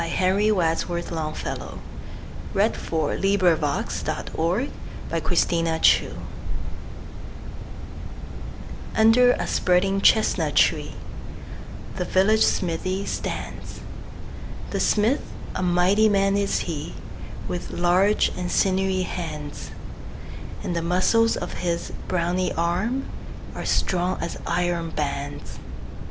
[0.03, 1.77] Henry Wadsworth Longfellow
[2.55, 3.37] 778.
[3.37, 4.69] The Village
[5.11, 6.17] Blacksmith
[8.95, 10.95] UNDER a spreading chestnut tree
[11.97, 13.81] The village smithy stands;
[14.71, 15.21] The smith,
[15.53, 16.95] a mighty man is he,
[17.47, 19.69] With large and sinewy hands;
[20.63, 23.05] And the muscles of his brawny arm
[23.53, 25.59] Are strong as iron bands.